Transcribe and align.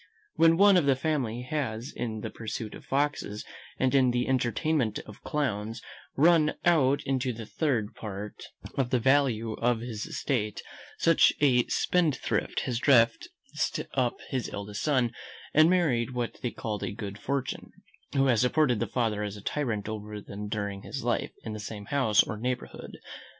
When 0.33 0.57
one 0.57 0.77
of 0.77 0.87
the 0.87 0.95
family 0.95 1.43
has 1.43 1.91
in 1.95 2.21
the 2.21 2.31
pursuit 2.31 2.73
of 2.73 2.83
foxes, 2.85 3.45
and 3.77 3.93
in 3.93 4.09
the 4.09 4.27
entertainment 4.27 4.97
of 5.05 5.21
clowns, 5.21 5.79
run 6.15 6.55
out 6.65 7.03
the 7.05 7.45
third 7.45 7.93
part 7.93 8.45
of 8.75 8.89
the 8.89 8.97
value 8.97 9.53
of 9.53 9.81
his 9.81 10.07
estate, 10.07 10.63
such 10.97 11.33
a 11.39 11.67
spendthrift 11.67 12.61
has 12.61 12.79
dressed 12.79 13.27
up 13.93 14.15
his 14.29 14.49
eldest 14.51 14.81
son, 14.81 15.11
and 15.53 15.69
married 15.69 16.15
what 16.15 16.39
they 16.41 16.49
call 16.49 16.83
a 16.83 16.91
good 16.91 17.19
fortune: 17.19 17.71
who 18.15 18.25
has 18.25 18.41
supported 18.41 18.79
the 18.79 18.87
father 18.87 19.21
as 19.21 19.37
a 19.37 19.41
tyrant 19.43 19.87
over 19.87 20.19
them 20.19 20.47
during 20.49 20.81
his 20.81 21.03
life, 21.03 21.33
in 21.43 21.53
the 21.53 21.59
same 21.59 21.85
house 21.85 22.23
or 22.23 22.37
neighbourhood. 22.37 22.97